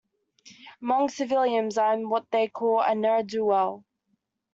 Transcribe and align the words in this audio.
Among 0.81 1.09
civilians 1.09 1.77
I 1.77 1.93
am 1.93 2.09
what 2.09 2.31
they 2.31 2.47
call 2.47 2.81
a 2.81 2.95
ne'er-do-well. 2.95 3.85